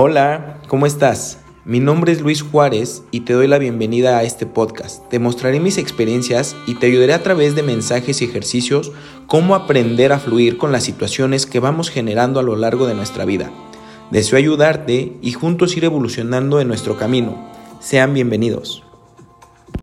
[0.00, 1.40] Hola, ¿cómo estás?
[1.64, 5.02] Mi nombre es Luis Juárez y te doy la bienvenida a este podcast.
[5.08, 8.92] Te mostraré mis experiencias y te ayudaré a través de mensajes y ejercicios
[9.26, 13.24] cómo aprender a fluir con las situaciones que vamos generando a lo largo de nuestra
[13.24, 13.50] vida.
[14.12, 17.36] Deseo ayudarte y juntos ir evolucionando en nuestro camino.
[17.80, 18.87] Sean bienvenidos.